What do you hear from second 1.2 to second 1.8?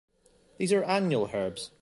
herbs.